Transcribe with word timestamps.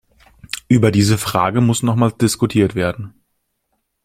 Über 0.67 0.89
diese 0.91 1.19
Frage 1.19 1.61
muss 1.61 1.83
nochmals 1.83 2.17
diskutiert 2.17 2.73
werden. 2.73 3.13